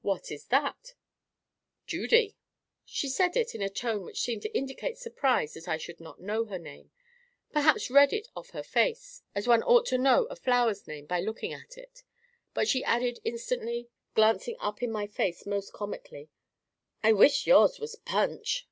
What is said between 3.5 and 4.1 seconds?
in a tone